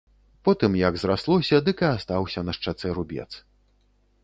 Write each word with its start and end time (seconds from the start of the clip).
Потым, 0.47 0.77
як 0.79 0.97
зраслося, 1.01 1.59
дык 1.67 1.85
і 1.85 1.87
астаўся 1.97 2.45
на 2.49 2.59
шчацэ 2.61 2.87
рубец. 2.99 3.29